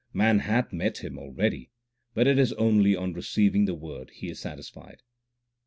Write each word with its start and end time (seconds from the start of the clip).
Man 0.13 0.39
hath 0.39 0.73
met 0.73 1.03
Him 1.03 1.19
already, 1.19 1.69
1 2.13 2.13
but 2.15 2.25
it 2.25 2.39
is 2.39 2.53
only 2.53 2.95
on 2.95 3.13
receiving 3.13 3.65
the 3.65 3.75
Word 3.75 4.09
he 4.09 4.31
is 4.31 4.39
satisfied. 4.39 5.03